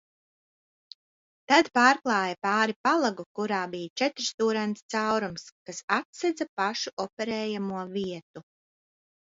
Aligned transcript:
Tad 1.51 1.67
pārklāja 1.77 2.37
pāri 2.47 2.75
palagu, 2.87 3.25
kurā 3.41 3.59
bija 3.75 3.93
četrstūrains 4.03 4.83
caurums, 4.95 5.47
kas 5.69 5.85
atsedza 5.99 6.51
pašu 6.63 6.95
operējamo 7.09 7.85
vietu. 7.97 8.45